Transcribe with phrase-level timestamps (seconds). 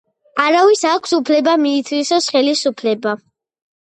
[0.43, 3.15] არავის აქვს უფლება მიითვისოს ხელისუფლება.